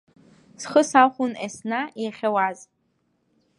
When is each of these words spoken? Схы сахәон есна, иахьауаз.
Схы 0.61 0.81
сахәон 0.89 1.33
есна, 1.45 1.81
иахьауаз. 2.01 2.59